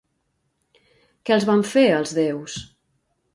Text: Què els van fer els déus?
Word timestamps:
Què 1.25 1.35
els 1.35 1.45
van 1.51 1.61
fer 1.73 1.85
els 1.99 2.15
déus? 2.21 2.57